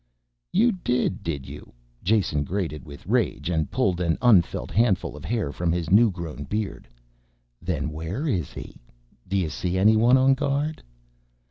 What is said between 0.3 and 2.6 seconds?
"You did, did you?" Jason